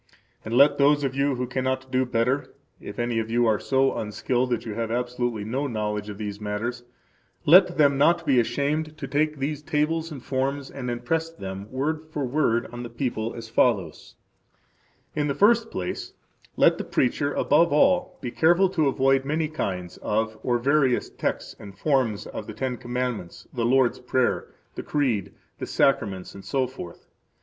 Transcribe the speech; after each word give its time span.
And 0.43 0.55
let 0.57 0.79
those 0.79 1.03
of 1.03 1.13
you 1.13 1.35
who 1.35 1.45
cannot 1.45 1.91
do 1.91 2.07
better 2.07 2.55
[If 2.79 2.97
any 2.97 3.19
of 3.19 3.29
you 3.29 3.45
are 3.45 3.59
so 3.59 3.95
unskilled 3.95 4.49
that 4.49 4.65
you 4.65 4.73
have 4.73 4.89
absolutely 4.89 5.43
no 5.45 5.67
knowledge 5.67 6.09
of 6.09 6.17
these 6.17 6.41
matters, 6.41 6.83
let 7.45 7.77
them 7.77 7.99
not 7.99 8.25
be 8.25 8.39
ashamed 8.39 8.97
to] 8.97 9.07
take 9.07 9.37
these 9.37 9.61
tables 9.61 10.09
and 10.11 10.23
forms 10.23 10.71
and 10.71 10.89
impress 10.89 11.29
them, 11.29 11.67
word 11.71 12.07
for 12.09 12.25
word, 12.25 12.65
on 12.73 12.81
the 12.81 12.89
people, 12.89 13.35
as 13.35 13.47
follows:– 13.47 14.15
In 15.15 15.27
the 15.27 15.35
first 15.35 15.69
place, 15.69 16.13
let 16.57 16.79
the 16.79 16.83
preacher 16.83 17.31
above 17.35 17.71
all 17.71 18.17
be 18.21 18.31
careful 18.31 18.69
to 18.69 18.87
avoid 18.87 19.23
many 19.23 19.47
kinds 19.47 19.97
of 19.97 20.35
or 20.41 20.57
various 20.57 21.11
texts 21.11 21.55
and 21.59 21.77
forms 21.77 22.25
of 22.25 22.47
the 22.47 22.53
Ten 22.53 22.75
Commandments, 22.77 23.47
the 23.53 23.65
Lord's 23.65 23.99
Prayer, 23.99 24.47
the 24.73 24.81
Creed, 24.81 25.31
the 25.59 25.67
Sacraments, 25.67 26.35
etc. 26.35 26.95